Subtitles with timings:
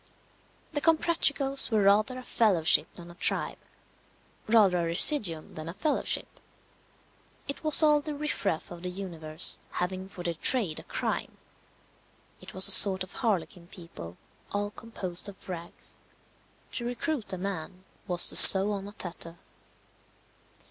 [0.73, 3.59] The Comprachicos were rather a fellowship than a tribe;
[4.47, 6.39] rather a residuum than a fellowship.
[7.47, 11.37] It was all the riffraff of the universe, having for their trade a crime.
[12.41, 14.17] It was a sort of harlequin people,
[14.51, 15.99] all composed of rags.
[16.71, 19.37] To recruit a man was to sew on a tatter.